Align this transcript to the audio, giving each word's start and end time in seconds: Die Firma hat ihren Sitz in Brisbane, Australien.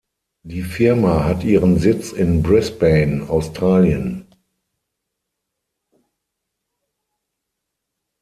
Die 0.41 0.63
Firma 0.63 1.25
hat 1.25 1.43
ihren 1.43 1.77
Sitz 1.77 2.11
in 2.11 2.41
Brisbane, 2.41 3.29
Australien. 3.29 4.25